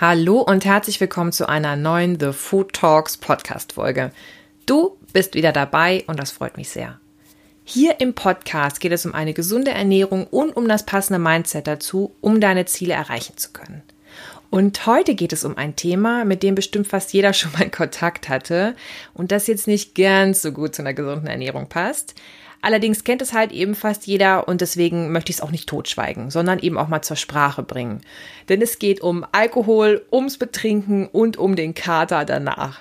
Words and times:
Hallo 0.00 0.42
und 0.42 0.64
herzlich 0.64 1.00
willkommen 1.00 1.32
zu 1.32 1.48
einer 1.48 1.74
neuen 1.74 2.20
The 2.20 2.32
Food 2.32 2.72
Talks 2.72 3.16
Podcast 3.16 3.72
Folge. 3.72 4.12
Du 4.64 4.96
bist 5.12 5.34
wieder 5.34 5.50
dabei 5.50 6.04
und 6.06 6.20
das 6.20 6.30
freut 6.30 6.56
mich 6.56 6.68
sehr. 6.68 7.00
Hier 7.64 7.98
im 7.98 8.14
Podcast 8.14 8.78
geht 8.78 8.92
es 8.92 9.04
um 9.06 9.12
eine 9.12 9.34
gesunde 9.34 9.72
Ernährung 9.72 10.28
und 10.28 10.56
um 10.56 10.68
das 10.68 10.86
passende 10.86 11.18
Mindset 11.18 11.66
dazu, 11.66 12.14
um 12.20 12.40
deine 12.40 12.64
Ziele 12.66 12.94
erreichen 12.94 13.36
zu 13.38 13.50
können. 13.50 13.82
Und 14.50 14.86
heute 14.86 15.16
geht 15.16 15.32
es 15.32 15.42
um 15.42 15.56
ein 15.56 15.74
Thema, 15.74 16.24
mit 16.24 16.44
dem 16.44 16.54
bestimmt 16.54 16.86
fast 16.86 17.12
jeder 17.12 17.32
schon 17.32 17.50
mal 17.58 17.68
Kontakt 17.68 18.28
hatte 18.28 18.76
und 19.14 19.32
das 19.32 19.48
jetzt 19.48 19.66
nicht 19.66 19.96
ganz 19.96 20.42
so 20.42 20.52
gut 20.52 20.76
zu 20.76 20.82
einer 20.82 20.94
gesunden 20.94 21.26
Ernährung 21.26 21.68
passt. 21.68 22.14
Allerdings 22.60 23.04
kennt 23.04 23.22
es 23.22 23.32
halt 23.32 23.52
eben 23.52 23.74
fast 23.74 24.06
jeder 24.06 24.48
und 24.48 24.60
deswegen 24.60 25.12
möchte 25.12 25.30
ich 25.30 25.36
es 25.36 25.40
auch 25.42 25.52
nicht 25.52 25.68
totschweigen, 25.68 26.30
sondern 26.30 26.58
eben 26.58 26.76
auch 26.76 26.88
mal 26.88 27.02
zur 27.02 27.16
Sprache 27.16 27.62
bringen. 27.62 28.00
Denn 28.48 28.60
es 28.60 28.78
geht 28.78 29.00
um 29.00 29.24
Alkohol, 29.32 30.04
ums 30.12 30.38
Betrinken 30.38 31.06
und 31.06 31.36
um 31.36 31.54
den 31.54 31.74
Kater 31.74 32.24
danach. 32.24 32.80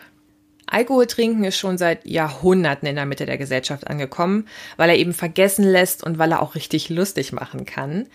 Alkohol 0.70 1.08
trinken 1.08 1.46
ist 1.46 1.58
schon 1.58 1.78
seit 1.78 2.06
Jahrhunderten 2.06 2.88
in 2.90 2.98
der 2.98 3.06
Mitte 3.06 3.26
der 3.26 3.38
Gesellschaft 3.38 3.88
angekommen, 3.88 4.48
weil 4.76 4.90
er 4.90 4.98
eben 4.98 5.14
vergessen 5.14 5.64
lässt 5.64 6.04
und 6.04 6.18
weil 6.18 6.32
er 6.32 6.42
auch 6.42 6.56
richtig 6.56 6.90
lustig 6.90 7.32
machen 7.32 7.66
kann. 7.66 8.08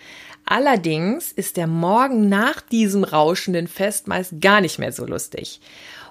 Allerdings 0.45 1.31
ist 1.31 1.57
der 1.57 1.67
Morgen 1.67 2.29
nach 2.29 2.61
diesem 2.61 3.03
rauschenden 3.03 3.67
Fest 3.67 4.07
meist 4.07 4.39
gar 4.39 4.61
nicht 4.61 4.77
mehr 4.77 4.91
so 4.91 5.05
lustig. 5.05 5.61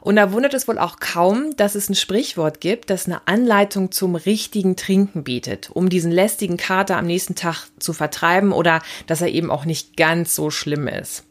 Und 0.03 0.17
da 0.17 0.33
wundert 0.33 0.53
es 0.53 0.67
wohl 0.67 0.79
auch 0.79 0.99
kaum, 0.99 1.55
dass 1.57 1.77
es 1.77 1.89
ein 1.89 1.95
Sprichwort 1.95 2.61
gibt, 2.61 2.91
das 2.91 3.07
eine 3.07 3.27
Anleitung 3.29 3.93
zum 3.93 4.17
richtigen 4.17 4.75
Trinken 4.75 5.23
bietet, 5.23 5.71
um 5.71 5.89
diesen 5.89 6.11
lästigen 6.11 6.57
Kater 6.57 6.97
am 6.97 7.07
nächsten 7.07 7.37
Tag 7.37 7.69
zu 7.79 7.93
vertreiben 7.93 8.51
oder 8.51 8.83
dass 9.07 9.21
er 9.21 9.29
eben 9.29 9.49
auch 9.49 9.65
nicht 9.65 9.97
ganz 9.97 10.35
so 10.35 10.51
schlimm 10.51 10.89
ist. 10.89 11.23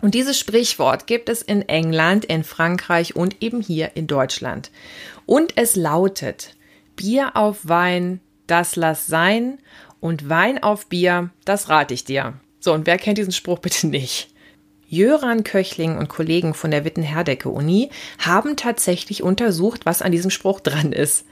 Und 0.00 0.14
dieses 0.14 0.38
Sprichwort 0.38 1.06
gibt 1.06 1.28
es 1.28 1.42
in 1.42 1.68
England, 1.68 2.24
in 2.24 2.44
Frankreich 2.44 3.14
und 3.14 3.42
eben 3.42 3.60
hier 3.60 3.90
in 3.94 4.06
Deutschland. 4.06 4.70
Und 5.26 5.58
es 5.58 5.76
lautet, 5.76 6.54
Bier 6.96 7.36
auf 7.36 7.68
Wein, 7.68 8.20
das 8.46 8.74
lass 8.74 9.06
sein 9.06 9.58
und 10.00 10.30
Wein 10.30 10.62
auf 10.62 10.86
Bier, 10.86 11.28
das 11.44 11.68
rate 11.68 11.92
ich 11.92 12.04
dir. 12.04 12.40
So, 12.58 12.72
und 12.72 12.86
wer 12.86 12.96
kennt 12.96 13.18
diesen 13.18 13.32
Spruch 13.32 13.58
bitte 13.58 13.86
nicht? 13.86 14.30
Jöran 14.88 15.44
Köchling 15.44 15.98
und 15.98 16.08
Kollegen 16.08 16.54
von 16.54 16.70
der 16.70 16.84
Witten-Herdecke-Uni 16.84 17.90
haben 18.18 18.56
tatsächlich 18.56 19.22
untersucht, 19.22 19.84
was 19.84 20.02
an 20.02 20.12
diesem 20.12 20.30
Spruch 20.30 20.60
dran 20.60 20.92
ist. 20.92 21.26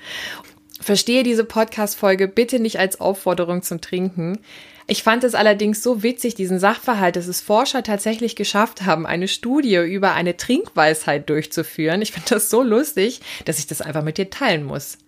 Verstehe 0.81 1.23
diese 1.23 1.45
Podcast-Folge 1.45 2.29
bitte 2.29 2.61
nicht 2.61 2.79
als 2.79 3.01
Aufforderung 3.01 3.63
zum 3.63 3.81
Trinken. 3.81 4.39
Ich 4.87 5.03
fand 5.03 5.25
es 5.25 5.35
allerdings 5.35 5.83
so 5.83 6.03
witzig, 6.03 6.35
diesen 6.35 6.61
Sachverhalt, 6.61 7.17
dass 7.17 7.27
es 7.27 7.41
Forscher 7.41 7.83
tatsächlich 7.83 8.37
geschafft 8.37 8.83
haben, 8.83 9.07
eine 9.07 9.27
Studie 9.27 9.77
über 9.77 10.13
eine 10.13 10.37
Trinkweisheit 10.37 11.29
durchzuführen. 11.29 12.03
Ich 12.03 12.13
finde 12.13 12.29
das 12.29 12.51
so 12.51 12.63
lustig, 12.63 13.21
dass 13.47 13.59
ich 13.59 13.67
das 13.67 13.81
einfach 13.81 14.05
mit 14.05 14.19
dir 14.19 14.31
teilen 14.31 14.65
muss. 14.65 14.99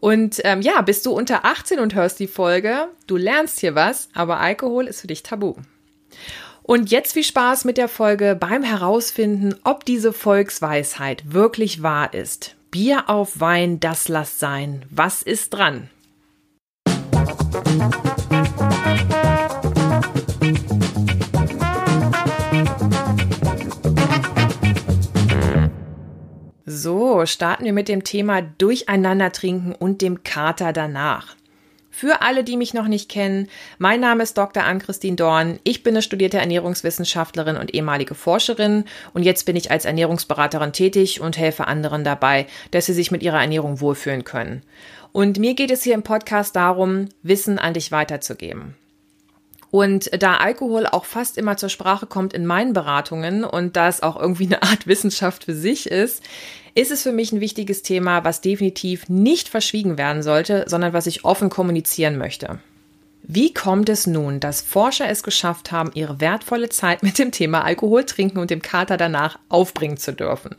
Und 0.00 0.40
ähm, 0.44 0.62
ja, 0.62 0.80
bist 0.82 1.04
du 1.04 1.10
unter 1.10 1.44
18 1.44 1.80
und 1.80 1.94
hörst 1.94 2.20
die 2.20 2.28
Folge, 2.28 2.88
du 3.08 3.16
lernst 3.16 3.58
hier 3.58 3.74
was, 3.74 4.08
aber 4.14 4.38
Alkohol 4.38 4.86
ist 4.86 5.00
für 5.00 5.08
dich 5.08 5.24
tabu. 5.24 5.56
Und 6.70 6.90
jetzt 6.90 7.14
viel 7.14 7.24
Spaß 7.24 7.64
mit 7.64 7.78
der 7.78 7.88
Folge 7.88 8.36
beim 8.38 8.62
Herausfinden, 8.62 9.54
ob 9.64 9.86
diese 9.86 10.12
Volksweisheit 10.12 11.32
wirklich 11.32 11.82
wahr 11.82 12.12
ist. 12.12 12.56
Bier 12.70 13.08
auf 13.08 13.40
Wein, 13.40 13.80
das 13.80 14.08
lass 14.08 14.38
sein. 14.38 14.84
Was 14.90 15.22
ist 15.22 15.54
dran? 15.54 15.88
So, 26.66 27.24
starten 27.24 27.64
wir 27.64 27.72
mit 27.72 27.88
dem 27.88 28.04
Thema 28.04 28.42
Durcheinander 28.42 29.32
trinken 29.32 29.74
und 29.74 30.02
dem 30.02 30.22
Kater 30.22 30.74
danach. 30.74 31.37
Für 32.00 32.22
alle, 32.22 32.44
die 32.44 32.56
mich 32.56 32.74
noch 32.74 32.86
nicht 32.86 33.08
kennen, 33.08 33.48
mein 33.78 33.98
Name 33.98 34.22
ist 34.22 34.38
Dr. 34.38 34.62
Ann-Christine 34.62 35.16
Dorn. 35.16 35.58
Ich 35.64 35.82
bin 35.82 35.94
eine 35.94 36.02
studierte 36.02 36.38
Ernährungswissenschaftlerin 36.38 37.56
und 37.56 37.74
ehemalige 37.74 38.14
Forscherin 38.14 38.84
und 39.14 39.24
jetzt 39.24 39.46
bin 39.46 39.56
ich 39.56 39.72
als 39.72 39.84
Ernährungsberaterin 39.84 40.72
tätig 40.72 41.20
und 41.20 41.36
helfe 41.36 41.66
anderen 41.66 42.04
dabei, 42.04 42.46
dass 42.70 42.86
sie 42.86 42.92
sich 42.92 43.10
mit 43.10 43.24
ihrer 43.24 43.40
Ernährung 43.40 43.80
wohlfühlen 43.80 44.22
können. 44.22 44.62
Und 45.10 45.40
mir 45.40 45.54
geht 45.54 45.72
es 45.72 45.82
hier 45.82 45.94
im 45.94 46.04
Podcast 46.04 46.54
darum, 46.54 47.08
Wissen 47.24 47.58
an 47.58 47.74
dich 47.74 47.90
weiterzugeben. 47.90 48.76
Und 49.72 50.22
da 50.22 50.36
Alkohol 50.36 50.86
auch 50.86 51.04
fast 51.04 51.36
immer 51.36 51.56
zur 51.56 51.68
Sprache 51.68 52.06
kommt 52.06 52.32
in 52.32 52.46
meinen 52.46 52.74
Beratungen 52.74 53.42
und 53.42 53.74
das 53.74 54.04
auch 54.04 54.14
irgendwie 54.14 54.46
eine 54.46 54.62
Art 54.62 54.86
Wissenschaft 54.86 55.44
für 55.44 55.54
sich 55.54 55.90
ist, 55.90 56.22
ist 56.78 56.92
es 56.92 57.02
für 57.02 57.10
mich 57.10 57.32
ein 57.32 57.40
wichtiges 57.40 57.82
Thema, 57.82 58.22
was 58.22 58.40
definitiv 58.40 59.08
nicht 59.08 59.48
verschwiegen 59.48 59.98
werden 59.98 60.22
sollte, 60.22 60.64
sondern 60.68 60.92
was 60.92 61.08
ich 61.08 61.24
offen 61.24 61.50
kommunizieren 61.50 62.16
möchte. 62.16 62.60
Wie 63.24 63.52
kommt 63.52 63.88
es 63.88 64.06
nun, 64.06 64.38
dass 64.38 64.62
Forscher 64.62 65.08
es 65.08 65.24
geschafft 65.24 65.72
haben, 65.72 65.90
ihre 65.94 66.20
wertvolle 66.20 66.68
Zeit 66.68 67.02
mit 67.02 67.18
dem 67.18 67.32
Thema 67.32 67.64
Alkohol 67.64 68.04
trinken 68.04 68.38
und 68.38 68.50
dem 68.50 68.62
Kater 68.62 68.96
danach 68.96 69.40
aufbringen 69.48 69.96
zu 69.96 70.12
dürfen? 70.12 70.54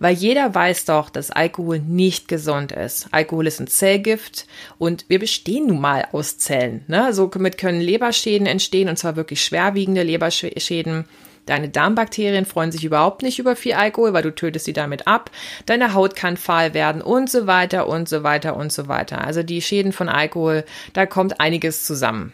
Weil 0.00 0.16
jeder 0.16 0.52
weiß 0.52 0.86
doch, 0.86 1.08
dass 1.08 1.30
Alkohol 1.30 1.78
nicht 1.78 2.26
gesund 2.26 2.72
ist. 2.72 3.06
Alkohol 3.12 3.46
ist 3.46 3.60
ein 3.60 3.68
Zellgift 3.68 4.46
und 4.76 5.04
wir 5.08 5.20
bestehen 5.20 5.68
nun 5.68 5.80
mal 5.80 6.08
aus 6.10 6.36
Zellen. 6.36 6.84
Ne? 6.88 7.14
Somit 7.14 7.58
können 7.58 7.80
Leberschäden 7.80 8.48
entstehen 8.48 8.88
und 8.88 8.98
zwar 8.98 9.14
wirklich 9.14 9.44
schwerwiegende 9.44 10.02
Leberschäden. 10.02 11.04
Deine 11.46 11.68
Darmbakterien 11.68 12.46
freuen 12.46 12.72
sich 12.72 12.84
überhaupt 12.84 13.22
nicht 13.22 13.38
über 13.38 13.56
viel 13.56 13.74
Alkohol, 13.74 14.12
weil 14.12 14.22
du 14.22 14.34
tötest 14.34 14.64
sie 14.64 14.72
damit 14.72 15.06
ab. 15.06 15.30
Deine 15.66 15.94
Haut 15.94 16.16
kann 16.16 16.36
fahl 16.36 16.74
werden 16.74 17.02
und 17.02 17.28
so 17.30 17.46
weiter 17.46 17.86
und 17.86 18.08
so 18.08 18.22
weiter 18.22 18.56
und 18.56 18.72
so 18.72 18.88
weiter. 18.88 19.22
Also 19.22 19.42
die 19.42 19.60
Schäden 19.60 19.92
von 19.92 20.08
Alkohol, 20.08 20.64
da 20.94 21.06
kommt 21.06 21.40
einiges 21.40 21.84
zusammen. 21.84 22.32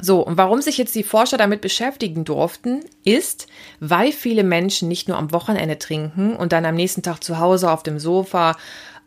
So, 0.00 0.20
und 0.24 0.36
warum 0.36 0.62
sich 0.62 0.78
jetzt 0.78 0.94
die 0.94 1.02
Forscher 1.02 1.38
damit 1.38 1.60
beschäftigen 1.60 2.24
durften, 2.24 2.84
ist, 3.02 3.48
weil 3.80 4.12
viele 4.12 4.44
Menschen 4.44 4.86
nicht 4.86 5.08
nur 5.08 5.16
am 5.16 5.32
Wochenende 5.32 5.78
trinken 5.78 6.36
und 6.36 6.52
dann 6.52 6.64
am 6.64 6.76
nächsten 6.76 7.02
Tag 7.02 7.24
zu 7.24 7.40
Hause 7.40 7.70
auf 7.70 7.82
dem 7.82 7.98
Sofa 7.98 8.56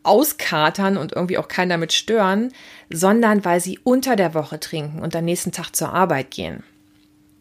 auskatern 0.04 0.98
und 0.98 1.14
irgendwie 1.14 1.38
auch 1.38 1.48
keinen 1.48 1.70
damit 1.70 1.94
stören, 1.94 2.52
sondern 2.90 3.46
weil 3.46 3.62
sie 3.62 3.80
unter 3.84 4.16
der 4.16 4.34
Woche 4.34 4.60
trinken 4.60 5.00
und 5.00 5.16
am 5.16 5.24
nächsten 5.24 5.52
Tag 5.52 5.76
zur 5.76 5.94
Arbeit 5.94 6.32
gehen. 6.32 6.64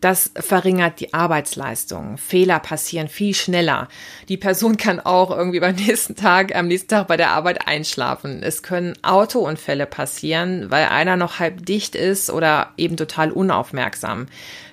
Das 0.01 0.31
verringert 0.35 1.01
die 1.01 1.13
Arbeitsleistung. 1.13 2.17
Fehler 2.17 2.59
passieren 2.59 3.09
viel 3.09 3.35
schneller. 3.35 3.89
Die 4.29 4.39
Person 4.39 4.79
kann 4.79 4.99
auch 4.99 5.31
irgendwie 5.31 5.61
beim 5.61 5.75
nächsten 5.87 6.17
Tag, 6.17 6.55
am 6.55 6.69
nächsten 6.69 6.89
Tag 6.89 7.07
bei 7.07 7.17
der 7.17 7.31
Arbeit 7.31 7.67
einschlafen. 7.69 8.43
Es 8.43 8.63
können 8.63 8.95
Autounfälle 9.03 9.87
passieren, 9.87 10.71
weil 10.71 10.87
einer 10.87 11.17
noch 11.17 11.39
halb 11.39 11.67
dicht 11.67 11.95
ist 11.95 12.31
oder 12.31 12.73
eben 12.79 12.97
total 12.97 13.31
unaufmerksam. 13.31 14.27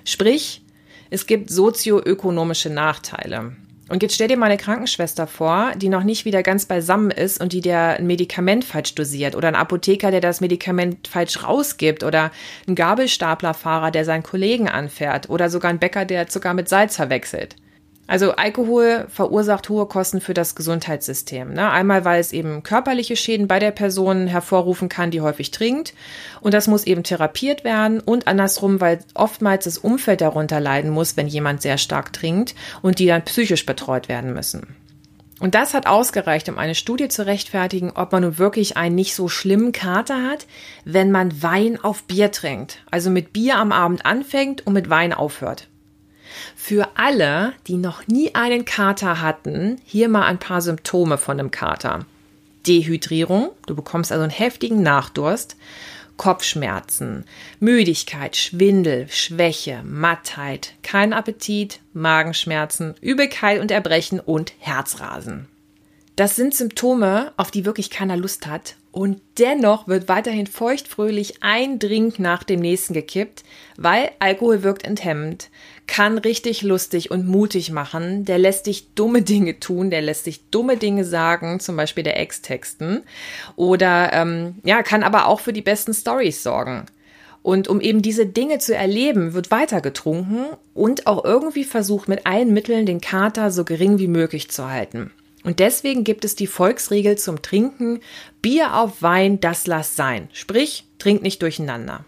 Sprich, 0.04 0.62
es 1.10 1.26
gibt 1.26 1.50
sozioökonomische 1.50 2.70
Nachteile. 2.70 3.52
Und 3.88 4.02
jetzt 4.02 4.14
stell 4.14 4.28
dir 4.28 4.36
mal 4.36 4.46
eine 4.46 4.58
Krankenschwester 4.58 5.26
vor, 5.26 5.72
die 5.76 5.88
noch 5.88 6.04
nicht 6.04 6.24
wieder 6.24 6.42
ganz 6.42 6.66
beisammen 6.66 7.10
ist 7.10 7.40
und 7.40 7.52
die 7.52 7.62
dir 7.62 7.78
ein 7.78 8.06
Medikament 8.06 8.64
falsch 8.64 8.94
dosiert 8.94 9.34
oder 9.34 9.48
ein 9.48 9.54
Apotheker, 9.54 10.10
der 10.10 10.20
das 10.20 10.40
Medikament 10.40 11.08
falsch 11.08 11.42
rausgibt 11.42 12.04
oder 12.04 12.30
ein 12.66 12.74
Gabelstaplerfahrer, 12.74 13.90
der 13.90 14.04
seinen 14.04 14.22
Kollegen 14.22 14.68
anfährt 14.68 15.30
oder 15.30 15.48
sogar 15.48 15.70
ein 15.70 15.78
Bäcker, 15.78 16.04
der 16.04 16.28
Zucker 16.28 16.52
mit 16.52 16.68
Salz 16.68 16.96
verwechselt. 16.96 17.56
Also 18.08 18.32
Alkohol 18.32 19.06
verursacht 19.10 19.68
hohe 19.68 19.84
Kosten 19.84 20.22
für 20.22 20.32
das 20.32 20.54
Gesundheitssystem. 20.54 21.52
Ne? 21.52 21.70
Einmal, 21.70 22.06
weil 22.06 22.20
es 22.20 22.32
eben 22.32 22.62
körperliche 22.62 23.16
Schäden 23.16 23.46
bei 23.46 23.58
der 23.58 23.70
Person 23.70 24.26
hervorrufen 24.26 24.88
kann, 24.88 25.10
die 25.10 25.20
häufig 25.20 25.50
trinkt. 25.50 25.92
Und 26.40 26.54
das 26.54 26.68
muss 26.68 26.86
eben 26.86 27.02
therapiert 27.02 27.64
werden. 27.64 28.00
Und 28.00 28.26
andersrum, 28.26 28.80
weil 28.80 29.00
oftmals 29.14 29.64
das 29.64 29.76
Umfeld 29.76 30.22
darunter 30.22 30.58
leiden 30.58 30.90
muss, 30.90 31.18
wenn 31.18 31.28
jemand 31.28 31.60
sehr 31.60 31.76
stark 31.76 32.14
trinkt 32.14 32.54
und 32.80 32.98
die 32.98 33.06
dann 33.06 33.26
psychisch 33.26 33.66
betreut 33.66 34.08
werden 34.08 34.32
müssen. 34.32 34.66
Und 35.38 35.54
das 35.54 35.74
hat 35.74 35.86
ausgereicht, 35.86 36.48
um 36.48 36.56
eine 36.56 36.74
Studie 36.74 37.08
zu 37.08 37.26
rechtfertigen, 37.26 37.92
ob 37.94 38.10
man 38.10 38.22
nun 38.22 38.38
wirklich 38.38 38.78
einen 38.78 38.94
nicht 38.94 39.14
so 39.14 39.28
schlimmen 39.28 39.72
Kater 39.72 40.22
hat, 40.24 40.46
wenn 40.86 41.10
man 41.10 41.42
Wein 41.42 41.78
auf 41.78 42.04
Bier 42.04 42.32
trinkt. 42.32 42.82
Also 42.90 43.10
mit 43.10 43.34
Bier 43.34 43.58
am 43.58 43.70
Abend 43.70 44.06
anfängt 44.06 44.66
und 44.66 44.72
mit 44.72 44.88
Wein 44.88 45.12
aufhört. 45.12 45.68
Für 46.56 46.90
alle, 46.96 47.52
die 47.66 47.76
noch 47.76 48.06
nie 48.06 48.34
einen 48.34 48.64
Kater 48.64 49.20
hatten, 49.20 49.80
hier 49.84 50.08
mal 50.08 50.26
ein 50.26 50.38
paar 50.38 50.60
Symptome 50.60 51.18
von 51.18 51.38
einem 51.38 51.50
Kater. 51.50 52.06
Dehydrierung, 52.66 53.50
du 53.66 53.74
bekommst 53.74 54.12
also 54.12 54.22
einen 54.22 54.30
heftigen 54.30 54.82
Nachdurst, 54.82 55.56
Kopfschmerzen, 56.16 57.24
Müdigkeit, 57.60 58.36
Schwindel, 58.36 59.06
Schwäche, 59.08 59.82
Mattheit, 59.84 60.74
kein 60.82 61.12
Appetit, 61.12 61.80
Magenschmerzen, 61.94 62.94
Übelkeit 63.00 63.60
und 63.60 63.70
Erbrechen 63.70 64.18
und 64.20 64.52
Herzrasen. 64.58 65.46
Das 66.16 66.34
sind 66.34 66.54
Symptome, 66.54 67.32
auf 67.36 67.52
die 67.52 67.64
wirklich 67.64 67.90
keiner 67.90 68.16
Lust 68.16 68.48
hat 68.48 68.74
Und 68.98 69.20
dennoch 69.38 69.86
wird 69.86 70.08
weiterhin 70.08 70.48
feuchtfröhlich 70.48 71.34
ein 71.40 71.78
Drink 71.78 72.18
nach 72.18 72.42
dem 72.42 72.58
nächsten 72.58 72.94
gekippt, 72.94 73.44
weil 73.76 74.10
Alkohol 74.18 74.64
wirkt 74.64 74.84
enthemmend, 74.84 75.50
kann 75.86 76.18
richtig 76.18 76.62
lustig 76.62 77.12
und 77.12 77.28
mutig 77.28 77.70
machen, 77.70 78.24
der 78.24 78.38
lässt 78.38 78.66
dich 78.66 78.94
dumme 78.94 79.22
Dinge 79.22 79.60
tun, 79.60 79.90
der 79.90 80.02
lässt 80.02 80.26
dich 80.26 80.50
dumme 80.50 80.78
Dinge 80.78 81.04
sagen, 81.04 81.60
zum 81.60 81.76
Beispiel 81.76 82.02
der 82.02 82.18
Ex-Texten, 82.18 83.04
oder 83.54 84.12
ähm, 84.14 84.56
ja, 84.64 84.82
kann 84.82 85.04
aber 85.04 85.28
auch 85.28 85.38
für 85.38 85.52
die 85.52 85.62
besten 85.62 85.94
Stories 85.94 86.42
sorgen. 86.42 86.86
Und 87.44 87.68
um 87.68 87.80
eben 87.80 88.02
diese 88.02 88.26
Dinge 88.26 88.58
zu 88.58 88.74
erleben, 88.74 89.32
wird 89.32 89.52
weiter 89.52 89.80
getrunken 89.80 90.46
und 90.74 91.06
auch 91.06 91.24
irgendwie 91.24 91.62
versucht, 91.62 92.08
mit 92.08 92.26
allen 92.26 92.52
Mitteln 92.52 92.84
den 92.84 93.00
Kater 93.00 93.52
so 93.52 93.64
gering 93.64 94.00
wie 94.00 94.08
möglich 94.08 94.50
zu 94.50 94.68
halten. 94.68 95.12
Und 95.48 95.60
deswegen 95.60 96.04
gibt 96.04 96.26
es 96.26 96.34
die 96.34 96.46
Volksregel 96.46 97.16
zum 97.16 97.40
Trinken, 97.40 98.00
Bier 98.42 98.76
auf 98.76 99.00
Wein, 99.00 99.40
das 99.40 99.66
lass 99.66 99.96
sein. 99.96 100.28
Sprich, 100.34 100.84
trink 100.98 101.22
nicht 101.22 101.40
durcheinander. 101.40 102.04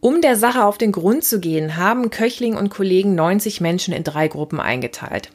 Um 0.00 0.20
der 0.20 0.34
Sache 0.34 0.64
auf 0.64 0.76
den 0.76 0.90
Grund 0.90 1.22
zu 1.22 1.38
gehen, 1.38 1.76
haben 1.76 2.10
Köchling 2.10 2.56
und 2.56 2.68
Kollegen 2.68 3.14
90 3.14 3.60
Menschen 3.60 3.94
in 3.94 4.02
drei 4.02 4.26
Gruppen 4.26 4.58
eingeteilt. 4.58 5.30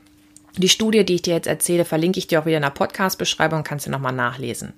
Die 0.57 0.67
Studie, 0.67 1.05
die 1.05 1.15
ich 1.15 1.21
dir 1.21 1.33
jetzt 1.33 1.47
erzähle, 1.47 1.85
verlinke 1.85 2.19
ich 2.19 2.27
dir 2.27 2.41
auch 2.41 2.45
wieder 2.45 2.57
in 2.57 2.63
der 2.63 2.71
Podcast-Beschreibung, 2.71 3.63
kannst 3.63 3.87
du 3.87 3.89
nochmal 3.89 4.11
nachlesen. 4.11 4.73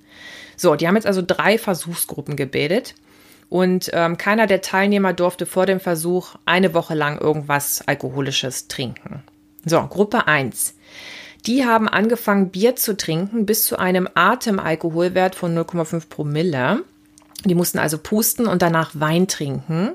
So, 0.56 0.76
die 0.76 0.88
haben 0.88 0.98
jetzt 0.98 1.08
also 1.08 1.24
drei 1.26 1.58
Versuchsgruppen 1.58 2.36
gebildet 2.36 2.94
und 3.50 3.90
ähm, 3.94 4.20
keiner 4.20 4.46
der 4.46 4.62
Teilnehmer 4.62 5.14
durfte 5.14 5.48
vor 5.48 5.66
dem 5.66 5.80
Versuch 5.80 6.36
eine 6.46 6.76
Woche 6.76 6.94
lang 6.94 7.18
irgendwas 7.18 7.82
Alkoholisches 7.88 8.68
trinken. 8.68 9.24
So, 9.66 9.82
Gruppe 9.88 10.28
1. 10.28 10.76
Die 11.48 11.66
haben 11.66 11.88
angefangen, 11.88 12.50
Bier 12.50 12.76
zu 12.76 12.98
trinken 12.98 13.46
bis 13.46 13.64
zu 13.64 13.80
einem 13.80 14.10
Atemalkoholwert 14.14 15.34
von 15.34 15.58
0,5 15.58 16.10
Promille. 16.10 16.84
Die 17.46 17.56
mussten 17.56 17.80
also 17.80 17.98
pusten 17.98 18.48
und 18.48 18.62
danach 18.62 18.92
Wein 18.94 19.28
trinken. 19.30 19.94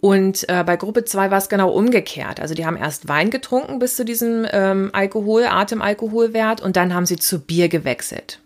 Und 0.00 0.48
äh, 0.48 0.62
bei 0.62 0.76
Gruppe 0.76 1.04
2 1.04 1.32
war 1.32 1.38
es 1.38 1.48
genau 1.48 1.70
umgekehrt. 1.70 2.38
Also 2.38 2.54
die 2.54 2.64
haben 2.64 2.76
erst 2.76 3.08
Wein 3.08 3.30
getrunken 3.30 3.80
bis 3.80 3.96
zu 3.96 4.04
diesem 4.04 4.46
ähm, 4.52 4.90
Alkohol, 4.92 5.46
Atemalkoholwert 5.46 6.60
und 6.60 6.76
dann 6.76 6.94
haben 6.94 7.06
sie 7.06 7.16
zu 7.16 7.40
Bier 7.40 7.68
gewechselt. 7.68 8.38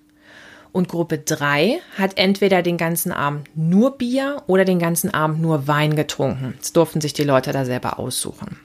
Und 0.72 0.88
Gruppe 0.88 1.18
3 1.18 1.80
hat 1.98 2.16
entweder 2.16 2.62
den 2.62 2.78
ganzen 2.78 3.12
Abend 3.12 3.48
nur 3.54 3.98
Bier 3.98 4.42
oder 4.46 4.64
den 4.64 4.78
ganzen 4.78 5.12
Abend 5.12 5.42
nur 5.42 5.66
Wein 5.66 5.96
getrunken. 5.96 6.54
Das 6.58 6.72
durften 6.72 7.00
sich 7.02 7.12
die 7.12 7.24
Leute 7.24 7.52
da 7.52 7.66
selber 7.66 7.98
aussuchen. 7.98 8.58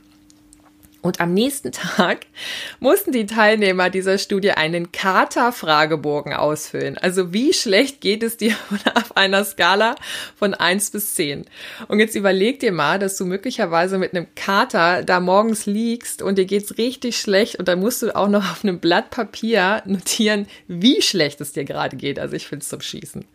Und 1.06 1.22
am 1.22 1.36
nächsten 1.36 1.72
Tag 1.72 2.26
mussten 2.80 3.12
die 3.12 3.28
Teilnehmer 3.28 3.92
dieser 3.92 4.18
Studie 4.18 4.54
einen 4.54 4.92
Kater-Fragebogen 4.92 6.34
ausfüllen. 6.34 6.98
Also 6.98 7.32
wie 7.32 7.54
schlecht 7.54 8.02
geht 8.02 8.24
es 8.24 8.38
dir 8.38 8.56
auf 8.96 9.16
einer 9.16 9.46
Skala 9.46 9.98
von 10.36 10.56
eins 10.56 10.90
bis 10.90 11.14
zehn? 11.14 11.46
Und 11.90 12.00
jetzt 12.00 12.16
überleg 12.16 12.60
dir 12.60 12.72
mal, 12.72 12.98
dass 12.98 13.18
du 13.18 13.26
möglicherweise 13.26 14.00
mit 14.00 14.16
einem 14.16 14.26
Kater 14.34 15.04
da 15.04 15.20
morgens 15.20 15.68
liegst 15.68 16.24
und 16.24 16.40
dir 16.40 16.46
geht's 16.46 16.80
richtig 16.80 17.20
schlecht 17.20 17.58
und 17.60 17.68
dann 17.68 17.82
musst 17.82 18.02
du 18.02 18.16
auch 18.16 18.28
noch 18.28 18.50
auf 18.52 18.64
einem 18.64 18.80
Blatt 18.80 19.12
Papier 19.12 19.84
notieren, 19.86 20.48
wie 20.68 21.04
schlecht 21.04 21.40
es 21.40 21.54
dir 21.54 21.66
gerade 21.66 21.98
geht. 21.98 22.18
Also 22.18 22.36
ich 22.36 22.48
finde 22.48 22.64
es 22.64 22.70
zum 22.70 22.82
Schießen. 22.82 23.26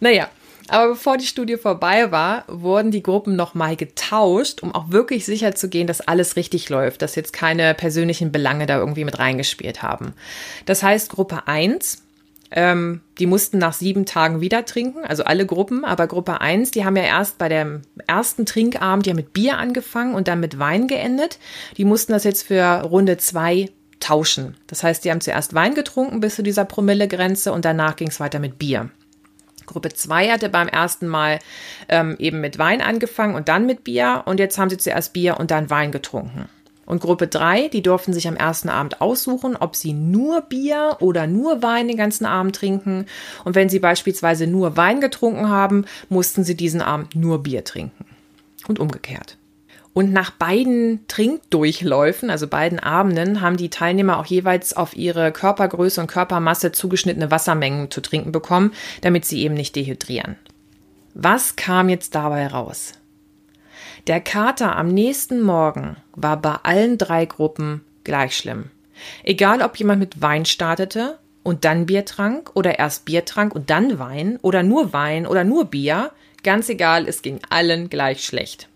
Naja, 0.00 0.30
aber 0.68 0.90
bevor 0.90 1.16
die 1.16 1.26
Studie 1.26 1.56
vorbei 1.56 2.10
war, 2.10 2.44
wurden 2.48 2.90
die 2.90 3.02
Gruppen 3.02 3.36
nochmal 3.36 3.76
getauscht, 3.76 4.62
um 4.62 4.74
auch 4.74 4.90
wirklich 4.90 5.24
sicher 5.24 5.54
zu 5.54 5.68
gehen, 5.68 5.86
dass 5.86 6.00
alles 6.00 6.36
richtig 6.36 6.68
läuft, 6.68 7.02
dass 7.02 7.14
jetzt 7.14 7.32
keine 7.32 7.74
persönlichen 7.74 8.32
Belange 8.32 8.66
da 8.66 8.78
irgendwie 8.78 9.04
mit 9.04 9.18
reingespielt 9.18 9.82
haben. 9.82 10.14
Das 10.66 10.82
heißt, 10.82 11.10
Gruppe 11.10 11.46
1, 11.46 12.02
ähm, 12.52 13.00
die 13.18 13.26
mussten 13.26 13.58
nach 13.58 13.72
sieben 13.72 14.06
Tagen 14.06 14.40
wieder 14.40 14.64
trinken, 14.64 15.04
also 15.04 15.24
alle 15.24 15.46
Gruppen, 15.46 15.84
aber 15.84 16.06
Gruppe 16.06 16.40
1, 16.40 16.72
die 16.72 16.84
haben 16.84 16.96
ja 16.96 17.04
erst 17.04 17.38
bei 17.38 17.48
dem 17.48 17.82
ersten 18.06 18.46
Trinkabend 18.46 19.06
ja 19.06 19.14
mit 19.14 19.32
Bier 19.32 19.58
angefangen 19.58 20.14
und 20.14 20.28
dann 20.28 20.40
mit 20.40 20.58
Wein 20.58 20.88
geendet. 20.88 21.38
Die 21.76 21.84
mussten 21.84 22.12
das 22.12 22.24
jetzt 22.24 22.46
für 22.46 22.82
Runde 22.82 23.18
2 23.18 23.68
tauschen. 24.00 24.56
Das 24.66 24.82
heißt, 24.82 25.04
die 25.04 25.10
haben 25.10 25.20
zuerst 25.20 25.54
Wein 25.54 25.74
getrunken 25.74 26.20
bis 26.20 26.36
zu 26.36 26.42
dieser 26.42 26.64
Promillegrenze 26.64 27.52
und 27.52 27.64
danach 27.64 27.96
ging 27.96 28.08
es 28.08 28.18
weiter 28.18 28.40
mit 28.40 28.58
Bier. 28.58 28.90
Gruppe 29.70 29.90
2 29.90 30.30
hatte 30.30 30.48
beim 30.48 30.68
ersten 30.68 31.06
Mal 31.06 31.38
ähm, 31.88 32.16
eben 32.18 32.40
mit 32.40 32.58
Wein 32.58 32.82
angefangen 32.82 33.36
und 33.36 33.48
dann 33.48 33.66
mit 33.66 33.84
Bier 33.84 34.22
und 34.26 34.40
jetzt 34.40 34.58
haben 34.58 34.68
sie 34.68 34.78
zuerst 34.78 35.12
Bier 35.12 35.38
und 35.38 35.50
dann 35.50 35.70
Wein 35.70 35.92
getrunken. 35.92 36.48
Und 36.86 37.00
Gruppe 37.00 37.28
3, 37.28 37.68
die 37.68 37.82
durften 37.82 38.12
sich 38.12 38.26
am 38.26 38.34
ersten 38.34 38.68
Abend 38.68 39.00
aussuchen, 39.00 39.54
ob 39.54 39.76
sie 39.76 39.92
nur 39.92 40.40
Bier 40.40 40.96
oder 40.98 41.28
nur 41.28 41.62
Wein 41.62 41.86
den 41.86 41.96
ganzen 41.96 42.26
Abend 42.26 42.56
trinken. 42.56 43.06
Und 43.44 43.54
wenn 43.54 43.68
sie 43.68 43.78
beispielsweise 43.78 44.48
nur 44.48 44.76
Wein 44.76 45.00
getrunken 45.00 45.48
haben, 45.48 45.84
mussten 46.08 46.42
sie 46.42 46.56
diesen 46.56 46.82
Abend 46.82 47.14
nur 47.14 47.44
Bier 47.44 47.62
trinken. 47.62 48.06
Und 48.66 48.80
umgekehrt. 48.80 49.36
Und 50.00 50.14
nach 50.14 50.30
beiden 50.30 51.06
Trinkdurchläufen, 51.08 52.30
also 52.30 52.48
beiden 52.48 52.78
Abenden, 52.78 53.42
haben 53.42 53.58
die 53.58 53.68
Teilnehmer 53.68 54.18
auch 54.18 54.24
jeweils 54.24 54.74
auf 54.74 54.96
ihre 54.96 55.30
Körpergröße 55.30 56.00
und 56.00 56.06
Körpermasse 56.06 56.72
zugeschnittene 56.72 57.30
Wassermengen 57.30 57.90
zu 57.90 58.00
trinken 58.00 58.32
bekommen, 58.32 58.72
damit 59.02 59.26
sie 59.26 59.42
eben 59.42 59.52
nicht 59.52 59.76
dehydrieren. 59.76 60.36
Was 61.12 61.54
kam 61.56 61.90
jetzt 61.90 62.14
dabei 62.14 62.46
raus? 62.46 62.94
Der 64.06 64.22
Kater 64.22 64.74
am 64.74 64.88
nächsten 64.88 65.42
Morgen 65.42 65.98
war 66.12 66.40
bei 66.40 66.54
allen 66.62 66.96
drei 66.96 67.26
Gruppen 67.26 67.84
gleich 68.02 68.34
schlimm. 68.34 68.70
Egal, 69.22 69.60
ob 69.60 69.76
jemand 69.76 70.00
mit 70.00 70.22
Wein 70.22 70.46
startete 70.46 71.18
und 71.42 71.66
dann 71.66 71.84
Bier 71.84 72.06
trank 72.06 72.52
oder 72.54 72.78
erst 72.78 73.04
Bier 73.04 73.26
trank 73.26 73.54
und 73.54 73.68
dann 73.68 73.98
Wein 73.98 74.38
oder 74.40 74.62
nur 74.62 74.94
Wein 74.94 75.26
oder 75.26 75.44
nur 75.44 75.66
Bier, 75.66 76.10
ganz 76.42 76.70
egal, 76.70 77.06
es 77.06 77.20
ging 77.20 77.40
allen 77.50 77.90
gleich 77.90 78.24
schlecht. 78.24 78.70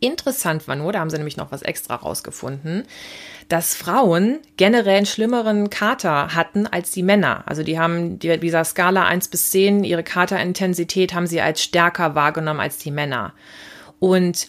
Interessant 0.00 0.68
war 0.68 0.76
nur, 0.76 0.92
da 0.92 1.00
haben 1.00 1.10
sie 1.10 1.16
nämlich 1.16 1.36
noch 1.36 1.50
was 1.50 1.62
extra 1.62 1.94
rausgefunden, 1.94 2.84
dass 3.48 3.74
Frauen 3.74 4.40
generell 4.56 4.98
einen 4.98 5.06
schlimmeren 5.06 5.70
Kater 5.70 6.34
hatten 6.34 6.66
als 6.66 6.90
die 6.90 7.02
Männer. 7.02 7.42
Also 7.46 7.62
die 7.62 7.78
haben 7.78 8.18
die, 8.18 8.38
dieser 8.38 8.64
Skala 8.64 9.04
1 9.06 9.28
bis 9.28 9.50
10, 9.50 9.84
ihre 9.84 10.02
Katerintensität 10.02 11.14
haben 11.14 11.26
sie 11.26 11.40
als 11.40 11.62
stärker 11.62 12.14
wahrgenommen 12.14 12.60
als 12.60 12.78
die 12.78 12.90
Männer. 12.90 13.32
Und 13.98 14.48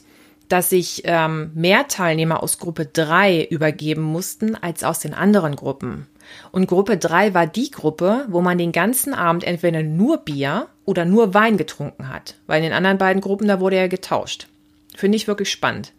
dass 0.50 0.70
sich 0.70 1.04
ähm, 1.06 1.52
mehr 1.56 1.88
Teilnehmer 1.88 2.44
aus 2.44 2.60
Gruppe 2.60 2.86
3 2.86 3.46
übergeben 3.46 4.02
mussten 4.02 4.56
als 4.56 4.84
aus 4.84 5.00
den 5.00 5.14
anderen 5.14 5.56
Gruppen. 5.56 6.08
Und 6.52 6.68
Gruppe 6.68 6.98
3 6.98 7.34
war 7.34 7.48
die 7.48 7.72
Gruppe, 7.72 8.26
wo 8.30 8.42
man 8.42 8.58
den 8.58 8.72
ganzen 8.72 9.14
Abend 9.14 9.44
entweder 9.44 9.84
nur 9.84 10.18
Bier 10.18 10.68
oder 10.84 11.06
nur 11.06 11.34
Wein 11.34 11.58
getrunken 11.58 12.10
hat. 12.10 12.36
Weil 12.48 12.58
in 12.58 12.64
den 12.64 12.74
anderen 12.74 12.98
beiden 12.98 13.22
Gruppen, 13.22 13.48
da 13.48 13.60
wurde 13.60 13.78
er 13.78 13.90
getauscht. 13.90 14.48
Finde 14.96 15.16
ich 15.18 15.28
wirklich 15.28 15.52
spannend. 15.52 15.94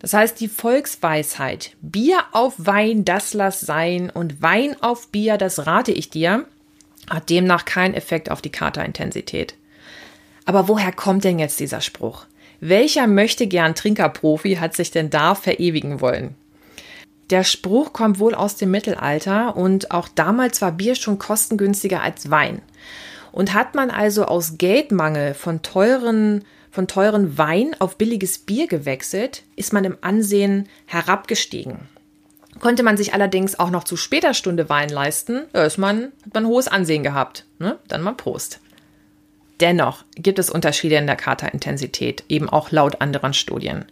Das 0.00 0.14
heißt, 0.14 0.40
die 0.40 0.48
Volksweisheit, 0.48 1.76
Bier 1.82 2.24
auf 2.32 2.54
Wein, 2.56 3.04
das 3.04 3.34
lass 3.34 3.60
sein 3.60 4.10
und 4.10 4.40
Wein 4.40 4.76
auf 4.80 5.08
Bier, 5.08 5.36
das 5.36 5.66
rate 5.66 5.92
ich 5.92 6.08
dir, 6.08 6.46
hat 7.08 7.28
demnach 7.28 7.66
keinen 7.66 7.94
Effekt 7.94 8.30
auf 8.30 8.40
die 8.40 8.50
Katerintensität. 8.50 9.54
Aber 10.46 10.68
woher 10.68 10.92
kommt 10.92 11.24
denn 11.24 11.38
jetzt 11.38 11.60
dieser 11.60 11.82
Spruch? 11.82 12.26
Welcher 12.60 13.06
möchte 13.06 13.46
gern 13.46 13.74
Trinkerprofi 13.74 14.56
hat 14.56 14.74
sich 14.74 14.90
denn 14.90 15.10
da 15.10 15.34
verewigen 15.34 16.00
wollen? 16.00 16.34
Der 17.30 17.44
Spruch 17.44 17.92
kommt 17.92 18.18
wohl 18.18 18.34
aus 18.34 18.56
dem 18.56 18.70
Mittelalter 18.70 19.56
und 19.56 19.92
auch 19.92 20.08
damals 20.08 20.60
war 20.60 20.72
Bier 20.72 20.94
schon 20.96 21.18
kostengünstiger 21.18 22.02
als 22.02 22.30
Wein. 22.30 22.62
Und 23.32 23.54
hat 23.54 23.74
man 23.74 23.90
also 23.90 24.24
aus 24.24 24.58
Geldmangel 24.58 25.34
von 25.34 25.62
teuren 25.62 26.44
von 26.70 26.86
teuren 26.86 27.36
Wein 27.36 27.74
auf 27.78 27.96
billiges 27.96 28.38
Bier 28.38 28.66
gewechselt, 28.66 29.42
ist 29.56 29.72
man 29.72 29.84
im 29.84 29.98
Ansehen 30.00 30.68
herabgestiegen. 30.86 31.88
Konnte 32.58 32.82
man 32.82 32.96
sich 32.96 33.14
allerdings 33.14 33.58
auch 33.58 33.70
noch 33.70 33.84
zu 33.84 33.96
später 33.96 34.34
Stunde 34.34 34.68
Wein 34.68 34.88
leisten, 34.88 35.46
ist 35.52 35.78
man, 35.78 36.12
hat 36.24 36.34
man 36.34 36.46
hohes 36.46 36.68
Ansehen 36.68 37.02
gehabt. 37.02 37.46
Ne? 37.58 37.78
Dann 37.88 38.02
mal 38.02 38.12
Prost. 38.12 38.60
Dennoch 39.60 40.04
gibt 40.14 40.38
es 40.38 40.50
Unterschiede 40.50 40.96
in 40.96 41.06
der 41.06 41.16
Katerintensität, 41.16 42.24
eben 42.28 42.48
auch 42.48 42.70
laut 42.70 43.00
anderen 43.00 43.34
Studien. 43.34 43.84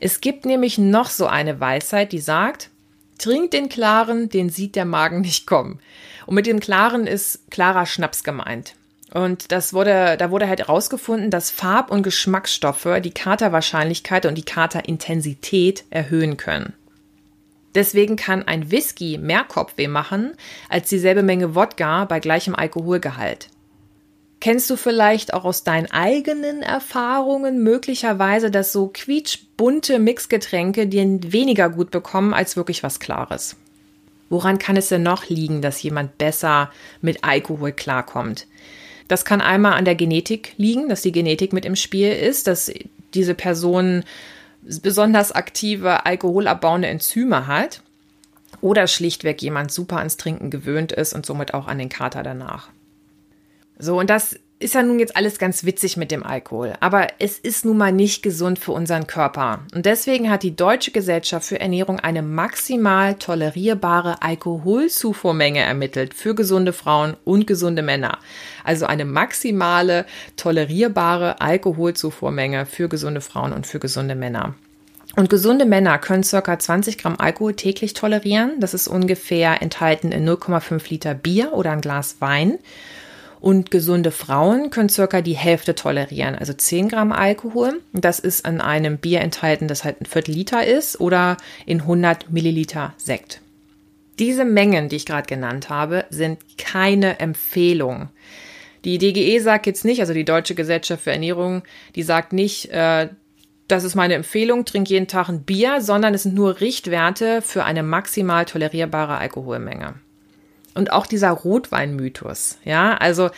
Es 0.00 0.20
gibt 0.20 0.44
nämlich 0.44 0.76
noch 0.76 1.08
so 1.08 1.26
eine 1.26 1.60
Weisheit, 1.60 2.12
die 2.12 2.18
sagt, 2.18 2.70
trink 3.18 3.52
den 3.52 3.68
Klaren, 3.68 4.28
den 4.28 4.50
sieht 4.50 4.74
der 4.74 4.84
Magen 4.84 5.20
nicht 5.20 5.46
kommen. 5.46 5.78
Und 6.26 6.34
mit 6.34 6.46
dem 6.46 6.58
Klaren 6.58 7.06
ist 7.06 7.48
klarer 7.50 7.86
Schnaps 7.86 8.24
gemeint. 8.24 8.74
Und 9.14 9.52
das 9.52 9.72
wurde, 9.72 10.16
da 10.18 10.32
wurde 10.32 10.48
halt 10.48 10.58
herausgefunden, 10.58 11.30
dass 11.30 11.52
Farb- 11.52 11.92
und 11.92 12.02
Geschmacksstoffe 12.02 12.88
die 13.02 13.12
Katerwahrscheinlichkeit 13.12 14.26
und 14.26 14.34
die 14.34 14.44
Katerintensität 14.44 15.84
erhöhen 15.88 16.36
können. 16.36 16.72
Deswegen 17.76 18.16
kann 18.16 18.42
ein 18.42 18.72
Whisky 18.72 19.18
mehr 19.18 19.44
Kopfweh 19.44 19.86
machen 19.86 20.32
als 20.68 20.88
dieselbe 20.88 21.22
Menge 21.22 21.54
Wodka 21.54 22.06
bei 22.06 22.18
gleichem 22.18 22.56
Alkoholgehalt. 22.56 23.50
Kennst 24.40 24.68
du 24.68 24.76
vielleicht 24.76 25.32
auch 25.32 25.44
aus 25.44 25.62
deinen 25.62 25.90
eigenen 25.92 26.62
Erfahrungen 26.62 27.62
möglicherweise, 27.62 28.50
dass 28.50 28.72
so 28.72 28.90
quietschbunte 28.92 30.00
Mixgetränke 30.00 30.88
dir 30.88 31.04
weniger 31.32 31.70
gut 31.70 31.92
bekommen 31.92 32.34
als 32.34 32.56
wirklich 32.56 32.82
was 32.82 32.98
Klares? 32.98 33.56
Woran 34.28 34.58
kann 34.58 34.76
es 34.76 34.88
denn 34.88 35.04
noch 35.04 35.28
liegen, 35.28 35.62
dass 35.62 35.82
jemand 35.82 36.18
besser 36.18 36.72
mit 37.00 37.22
Alkohol 37.22 37.70
klarkommt? 37.70 38.48
Das 39.08 39.24
kann 39.24 39.40
einmal 39.40 39.74
an 39.74 39.84
der 39.84 39.94
Genetik 39.94 40.54
liegen, 40.56 40.88
dass 40.88 41.02
die 41.02 41.12
Genetik 41.12 41.52
mit 41.52 41.64
im 41.64 41.76
Spiel 41.76 42.10
ist, 42.12 42.46
dass 42.46 42.72
diese 43.12 43.34
Person 43.34 44.04
besonders 44.62 45.32
aktive 45.32 46.06
alkoholabbauende 46.06 46.88
Enzyme 46.88 47.46
hat 47.46 47.82
oder 48.60 48.86
schlichtweg 48.86 49.42
jemand 49.42 49.70
super 49.70 49.98
ans 49.98 50.16
Trinken 50.16 50.50
gewöhnt 50.50 50.92
ist 50.92 51.12
und 51.12 51.26
somit 51.26 51.52
auch 51.52 51.66
an 51.66 51.78
den 51.78 51.90
Kater 51.90 52.22
danach. 52.22 52.70
So, 53.78 53.98
und 53.98 54.08
das 54.08 54.38
ist 54.64 54.74
ja 54.74 54.82
nun 54.82 54.98
jetzt 54.98 55.14
alles 55.14 55.38
ganz 55.38 55.64
witzig 55.64 55.98
mit 55.98 56.10
dem 56.10 56.24
Alkohol, 56.24 56.72
aber 56.80 57.08
es 57.18 57.38
ist 57.38 57.66
nun 57.66 57.76
mal 57.76 57.92
nicht 57.92 58.22
gesund 58.22 58.58
für 58.58 58.72
unseren 58.72 59.06
Körper. 59.06 59.60
Und 59.74 59.84
deswegen 59.84 60.30
hat 60.30 60.42
die 60.42 60.56
Deutsche 60.56 60.90
Gesellschaft 60.90 61.46
für 61.46 61.60
Ernährung 61.60 62.00
eine 62.00 62.22
maximal 62.22 63.14
tolerierbare 63.14 64.22
Alkoholzufuhrmenge 64.22 65.60
ermittelt 65.60 66.14
für 66.14 66.34
gesunde 66.34 66.72
Frauen 66.72 67.14
und 67.24 67.46
gesunde 67.46 67.82
Männer. 67.82 68.18
Also 68.64 68.86
eine 68.86 69.04
maximale 69.04 70.06
tolerierbare 70.36 71.42
Alkoholzufuhrmenge 71.42 72.64
für 72.64 72.88
gesunde 72.88 73.20
Frauen 73.20 73.52
und 73.52 73.66
für 73.66 73.80
gesunde 73.80 74.14
Männer. 74.14 74.54
Und 75.14 75.28
gesunde 75.28 75.66
Männer 75.66 75.98
können 75.98 76.24
circa 76.24 76.58
20 76.58 76.96
Gramm 76.96 77.16
Alkohol 77.18 77.54
täglich 77.54 77.92
tolerieren. 77.92 78.60
Das 78.60 78.72
ist 78.72 78.88
ungefähr 78.88 79.60
enthalten 79.60 80.10
in 80.10 80.26
0,5 80.26 80.88
Liter 80.88 81.14
Bier 81.14 81.52
oder 81.52 81.70
ein 81.70 81.82
Glas 81.82 82.16
Wein. 82.20 82.58
Und 83.44 83.70
gesunde 83.70 84.10
Frauen 84.10 84.70
können 84.70 84.88
circa 84.88 85.20
die 85.20 85.36
Hälfte 85.36 85.74
tolerieren, 85.74 86.34
also 86.34 86.54
10 86.54 86.88
Gramm 86.88 87.12
Alkohol. 87.12 87.82
Das 87.92 88.18
ist 88.18 88.48
in 88.48 88.62
einem 88.62 88.96
Bier 88.96 89.20
enthalten, 89.20 89.68
das 89.68 89.84
halt 89.84 90.00
ein 90.00 90.06
Viertel 90.06 90.34
Liter 90.34 90.66
ist 90.66 90.98
oder 90.98 91.36
in 91.66 91.82
100 91.82 92.30
Milliliter 92.30 92.94
Sekt. 92.96 93.42
Diese 94.18 94.46
Mengen, 94.46 94.88
die 94.88 94.96
ich 94.96 95.04
gerade 95.04 95.26
genannt 95.26 95.68
habe, 95.68 96.06
sind 96.08 96.38
keine 96.56 97.20
Empfehlung. 97.20 98.08
Die 98.86 98.96
DGE 98.96 99.38
sagt 99.40 99.66
jetzt 99.66 99.84
nicht, 99.84 100.00
also 100.00 100.14
die 100.14 100.24
Deutsche 100.24 100.54
Gesellschaft 100.54 101.04
für 101.04 101.12
Ernährung, 101.12 101.64
die 101.96 102.02
sagt 102.02 102.32
nicht, 102.32 102.70
äh, 102.70 103.10
das 103.68 103.84
ist 103.84 103.94
meine 103.94 104.14
Empfehlung, 104.14 104.64
trink 104.64 104.88
jeden 104.88 105.06
Tag 105.06 105.28
ein 105.28 105.42
Bier, 105.42 105.82
sondern 105.82 106.14
es 106.14 106.22
sind 106.22 106.34
nur 106.34 106.62
Richtwerte 106.62 107.42
für 107.42 107.64
eine 107.64 107.82
maximal 107.82 108.46
tolerierbare 108.46 109.18
Alkoholmenge. 109.18 109.96
Und 110.74 110.92
auch 110.92 111.06
dieser 111.06 111.30
Rotweinmythos. 111.30 112.58
Ja, 112.64 112.96
also, 112.96 113.30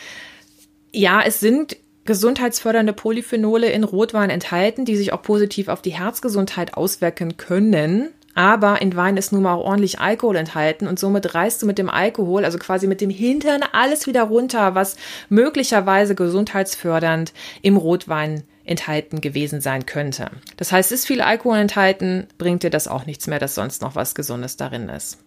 ja, 0.91 1.21
es 1.23 1.39
sind 1.39 1.77
gesundheitsfördernde 2.05 2.93
Polyphenole 2.93 3.69
in 3.69 3.83
Rotwein 3.83 4.29
enthalten, 4.29 4.85
die 4.85 4.95
sich 4.95 5.13
auch 5.13 5.21
positiv 5.21 5.67
auf 5.67 5.81
die 5.81 5.93
Herzgesundheit 5.93 6.73
auswirken 6.73 7.37
können. 7.37 8.09
Aber 8.33 8.81
in 8.81 8.95
Wein 8.95 9.17
ist 9.17 9.31
nun 9.31 9.43
mal 9.43 9.55
auch 9.55 9.65
ordentlich 9.65 9.99
Alkohol 9.99 10.35
enthalten 10.35 10.87
und 10.87 10.99
somit 10.99 11.33
reißt 11.33 11.61
du 11.61 11.65
mit 11.65 11.79
dem 11.79 11.89
Alkohol, 11.89 12.45
also 12.45 12.59
quasi 12.59 12.85
mit 12.85 13.01
dem 13.01 13.09
Hintern, 13.09 13.61
alles 13.71 14.05
wieder 14.05 14.23
runter, 14.23 14.75
was 14.75 14.95
möglicherweise 15.27 16.13
gesundheitsfördernd 16.13 17.33
im 17.63 17.77
Rotwein 17.77 18.43
enthalten 18.63 19.21
gewesen 19.21 19.59
sein 19.59 19.87
könnte. 19.87 20.29
Das 20.55 20.71
heißt, 20.71 20.91
ist 20.91 21.07
viel 21.07 21.21
Alkohol 21.21 21.57
enthalten, 21.57 22.27
bringt 22.37 22.61
dir 22.61 22.69
das 22.69 22.87
auch 22.87 23.07
nichts 23.07 23.25
mehr, 23.25 23.39
dass 23.39 23.55
sonst 23.55 23.81
noch 23.81 23.95
was 23.95 24.13
Gesundes 24.13 24.55
darin 24.55 24.87
ist. 24.89 25.17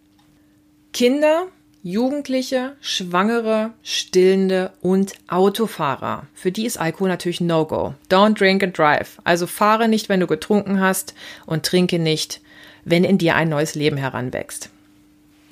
Kinder 0.92 1.48
Jugendliche, 1.82 2.76
Schwangere, 2.82 3.70
Stillende 3.82 4.70
und 4.82 5.14
Autofahrer. 5.28 6.26
Für 6.34 6.52
die 6.52 6.66
ist 6.66 6.78
Alkohol 6.78 7.08
natürlich 7.08 7.40
No-Go. 7.40 7.94
Don't 8.10 8.38
drink 8.38 8.62
and 8.62 8.76
drive. 8.76 9.18
Also 9.24 9.46
fahre 9.46 9.88
nicht, 9.88 10.10
wenn 10.10 10.20
du 10.20 10.26
getrunken 10.26 10.78
hast 10.78 11.14
und 11.46 11.64
trinke 11.64 11.98
nicht, 11.98 12.42
wenn 12.84 13.02
in 13.02 13.16
dir 13.16 13.34
ein 13.34 13.48
neues 13.48 13.74
Leben 13.74 13.96
heranwächst. 13.96 14.68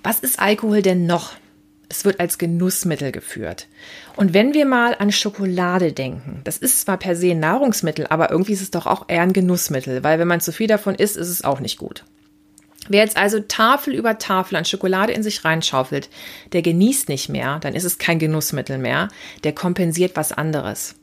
Was 0.02 0.20
ist 0.20 0.38
Alkohol 0.38 0.82
denn 0.82 1.06
noch? 1.06 1.32
Es 1.88 2.04
wird 2.04 2.20
als 2.20 2.37
Genussmittel 2.37 3.11
geführt. 3.11 3.66
Und 4.14 4.35
wenn 4.35 4.52
wir 4.52 4.66
mal 4.66 4.94
an 4.99 5.11
Schokolade 5.11 5.94
denken, 5.94 6.42
das 6.44 6.58
ist 6.58 6.82
zwar 6.82 6.99
per 6.99 7.16
se 7.16 7.30
ein 7.30 7.40
Nahrungsmittel, 7.40 8.06
aber 8.06 8.30
irgendwie 8.30 8.52
ist 8.52 8.61
es 8.61 8.70
doch 8.70 8.87
auch 8.87 9.06
eher 9.08 9.23
ein 9.23 9.32
Genussmittel, 9.32 10.04
weil 10.04 10.18
wenn 10.18 10.28
man 10.28 10.42
zu 10.42 10.52
viel 10.52 10.66
davon 10.66 10.94
isst, 10.94 11.16
ist 11.16 11.28
es 11.28 11.42
auch 11.42 11.61
nicht 11.61 11.78
gut. 11.78 12.04
Wer 12.88 13.02
jetzt 13.02 13.16
also 13.16 13.40
Tafel 13.40 13.95
über 13.95 14.18
Tafel 14.18 14.57
an 14.57 14.64
Schokolade 14.64 15.12
in 15.12 15.23
sich 15.23 15.45
reinschaufelt, 15.45 16.09
der 16.52 16.62
genießt 16.62 17.09
nicht 17.09 17.28
mehr, 17.28 17.59
dann 17.61 17.75
ist 17.75 17.85
es 17.85 17.99
kein 17.99 18.18
Genussmittel 18.18 18.78
mehr, 18.78 19.09
der 19.45 19.54
kompensiert 19.54 20.16
was 20.16 20.33
anderes. 20.33 20.95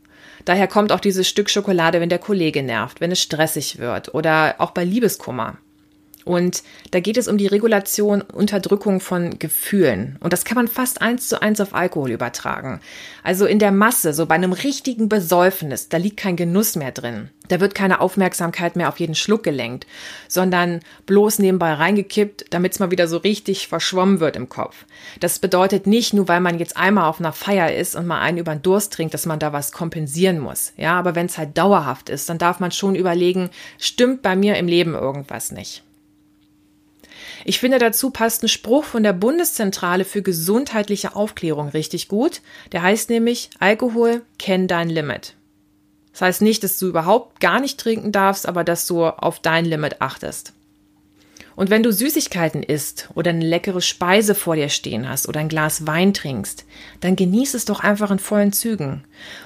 Daher 0.45 0.67
kommt 0.67 0.91
auch 0.91 0.99
dieses 0.99 1.27
Stück 1.27 1.49
Schokolade, 1.49 2.01
wenn 2.01 2.09
der 2.09 2.19
Kollege 2.19 2.61
nervt, 2.61 3.01
wenn 3.01 3.11
es 3.11 3.21
stressig 3.21 3.79
wird 3.79 4.13
oder 4.13 4.55
auch 4.59 4.71
bei 4.71 4.83
Liebeskummer. 4.83 5.57
Und 6.25 6.63
da 6.89 6.99
geht 6.99 7.17
es 7.17 7.27
um 7.27 7.37
die 7.37 7.45
Regulation, 7.45 8.21
Unterdrückung 8.21 8.99
von 8.99 9.37
Gefühlen. 9.37 10.17
Und 10.19 10.33
das 10.33 10.43
kann 10.43 10.55
man 10.55 10.67
fast 10.67 11.01
eins 11.01 11.29
zu 11.29 11.39
eins 11.41 11.61
auf 11.61 11.75
Alkohol 11.75 12.09
übertragen. 12.11 12.81
Also 13.23 13.45
in 13.45 13.59
der 13.59 13.71
Masse, 13.71 14.11
so 14.11 14.25
bei 14.25 14.33
einem 14.33 14.51
richtigen 14.51 15.07
Besäufnis, 15.07 15.87
da 15.87 15.97
liegt 15.97 16.17
kein 16.17 16.35
Genuss 16.35 16.75
mehr 16.75 16.91
drin. 16.91 17.29
Da 17.47 17.59
wird 17.59 17.75
keine 17.75 18.01
Aufmerksamkeit 18.01 18.75
mehr 18.75 18.89
auf 18.89 18.99
jeden 18.99 19.13
Schluck 19.13 19.43
gelenkt, 19.43 19.85
sondern 20.27 20.79
bloß 21.05 21.37
nebenbei 21.37 21.73
reingekippt, 21.73 22.45
damit 22.49 22.73
es 22.73 22.79
mal 22.79 22.89
wieder 22.89 23.07
so 23.07 23.17
richtig 23.17 23.67
verschwommen 23.67 24.19
wird 24.19 24.35
im 24.35 24.49
Kopf. 24.49 24.85
Das 25.19 25.37
bedeutet 25.37 25.85
nicht 25.85 26.13
nur, 26.13 26.27
weil 26.27 26.41
man 26.41 26.57
jetzt 26.57 26.75
einmal 26.75 27.07
auf 27.07 27.19
einer 27.19 27.33
Feier 27.33 27.75
ist 27.75 27.95
und 27.95 28.07
mal 28.07 28.19
einen 28.19 28.39
über 28.39 28.55
den 28.55 28.63
Durst 28.63 28.93
trinkt, 28.93 29.13
dass 29.13 29.27
man 29.27 29.37
da 29.37 29.53
was 29.53 29.71
kompensieren 29.71 30.39
muss. 30.39 30.73
Ja, 30.75 30.97
aber 30.97 31.13
wenn 31.13 31.27
es 31.27 31.37
halt 31.37 31.55
dauerhaft 31.55 32.09
ist, 32.09 32.29
dann 32.29 32.39
darf 32.39 32.59
man 32.59 32.71
schon 32.71 32.95
überlegen, 32.95 33.51
stimmt 33.77 34.23
bei 34.23 34.35
mir 34.35 34.55
im 34.55 34.67
Leben 34.67 34.95
irgendwas 34.95 35.51
nicht. 35.51 35.84
Ich 37.43 37.59
finde, 37.59 37.79
dazu 37.79 38.09
passt 38.09 38.43
ein 38.43 38.47
Spruch 38.47 38.83
von 38.83 39.03
der 39.03 39.13
Bundeszentrale 39.13 40.05
für 40.05 40.21
gesundheitliche 40.21 41.15
Aufklärung 41.15 41.69
richtig 41.69 42.07
gut. 42.07 42.41
Der 42.71 42.81
heißt 42.81 43.09
nämlich, 43.09 43.49
Alkohol, 43.59 44.21
kenn 44.39 44.67
dein 44.67 44.89
Limit. 44.89 45.35
Das 46.11 46.21
heißt 46.21 46.41
nicht, 46.41 46.63
dass 46.63 46.79
du 46.79 46.87
überhaupt 46.87 47.41
gar 47.41 47.59
nicht 47.59 47.79
trinken 47.79 48.11
darfst, 48.11 48.47
aber 48.47 48.63
dass 48.63 48.87
du 48.87 49.05
auf 49.05 49.39
dein 49.39 49.65
Limit 49.65 50.01
achtest. 50.01 50.53
Und 51.55 51.69
wenn 51.69 51.83
du 51.83 51.91
Süßigkeiten 51.91 52.63
isst 52.63 53.09
oder 53.15 53.29
eine 53.29 53.45
leckere 53.45 53.81
Speise 53.81 54.35
vor 54.35 54.55
dir 54.55 54.69
stehen 54.69 55.07
hast 55.07 55.27
oder 55.27 55.39
ein 55.39 55.49
Glas 55.49 55.87
Wein 55.87 56.13
trinkst, 56.13 56.65
dann 56.99 57.15
genieß 57.15 57.53
es 57.53 57.65
doch 57.65 57.79
einfach 57.79 58.11
in 58.11 58.19
vollen 58.19 58.51
Zügen. 58.51 59.05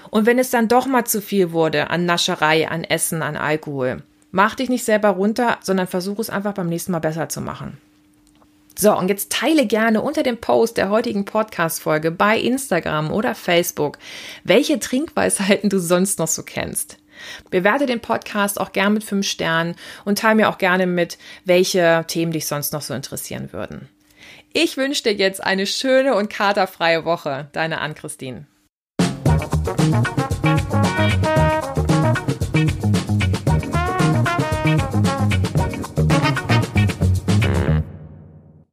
Und 0.09 0.25
wenn 0.25 0.39
es 0.39 0.49
dann 0.49 0.67
doch 0.67 0.88
mal 0.88 1.05
zu 1.05 1.21
viel 1.21 1.51
wurde 1.51 1.89
an 1.89 2.05
Nascherei, 2.05 2.67
an 2.67 2.83
Essen, 2.83 3.21
an 3.21 3.38
Alkohol, 3.38 4.01
mach 4.31 4.55
dich 4.55 4.69
nicht 4.69 4.86
selber 4.86 5.09
runter, 5.09 5.57
sondern 5.62 5.88
versuch 5.88 6.19
es 6.19 6.29
einfach 6.29 6.53
beim 6.53 6.69
nächsten 6.69 6.91
Mal 6.91 7.00
besser 7.00 7.29
zu 7.29 7.41
machen. 7.41 7.77
So, 8.77 8.98
und 8.98 9.09
jetzt 9.09 9.31
teile 9.31 9.65
gerne 9.65 10.01
unter 10.01 10.24
dem 10.24 10.38
Post 10.38 10.77
der 10.77 10.89
heutigen 10.89 11.25
Podcast-Folge 11.25 12.12
bei 12.12 12.39
Instagram 12.39 13.12
oder 13.12 13.36
Facebook, 13.36 13.98
welche 14.45 14.79
Trinkweisheiten 14.79 15.69
du 15.69 15.79
sonst 15.79 16.17
noch 16.17 16.29
so 16.29 16.43
kennst. 16.43 16.98
Bewerte 17.50 17.86
den 17.86 18.00
Podcast 18.00 18.57
auch 18.57 18.71
gerne 18.71 18.91
mit 18.91 19.03
fünf 19.03 19.27
Sternen 19.27 19.75
und 20.05 20.19
teile 20.19 20.36
mir 20.36 20.50
auch 20.50 20.57
gerne 20.57 20.88
mit, 20.88 21.17
welche 21.43 22.05
Themen 22.07 22.31
dich 22.31 22.48
sonst 22.48 22.71
noch 22.71 22.81
so 22.81 22.93
interessieren 22.93 23.51
würden. 23.51 23.89
Ich 24.53 24.77
wünsche 24.77 25.03
dir 25.03 25.13
jetzt 25.13 25.43
eine 25.43 25.67
schöne 25.67 26.15
und 26.15 26.29
katerfreie 26.29 27.03
Woche. 27.03 27.50
Deine 27.51 27.81
Ann-Christine. 27.81 28.48